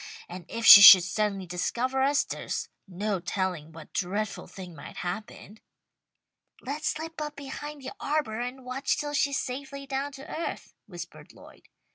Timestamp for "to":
10.13-10.27